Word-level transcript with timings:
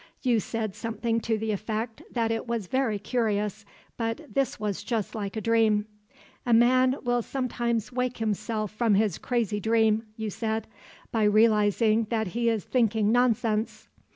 You 0.23 0.39
said 0.39 0.73
something 0.73 1.19
to 1.19 1.37
the 1.37 1.51
effect 1.51 2.01
that 2.09 2.31
it 2.31 2.47
was 2.47 2.65
very 2.65 2.97
curious 2.97 3.65
but 3.97 4.21
this 4.33 4.59
was 4.59 4.83
just 4.83 5.13
like 5.13 5.37
a 5.37 5.41
dream. 5.41 5.85
'A 6.43 6.53
man 6.55 6.95
will 7.03 7.21
sometimes 7.21 7.91
wake 7.91 8.17
himself 8.17 8.71
from 8.71 8.95
his 8.95 9.19
crazy 9.19 9.59
dream,' 9.59 10.07
you 10.17 10.31
said, 10.31 10.65
'by 11.11 11.25
realizing 11.25 12.05
that 12.09 12.29
he 12.29 12.49
is 12.49 12.63
thinking 12.65 13.11
nonsense. 13.11 13.89